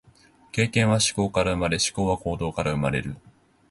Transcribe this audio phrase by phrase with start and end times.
[0.51, 3.15] 経験は思考から生まれ、思考は行動から生まれる。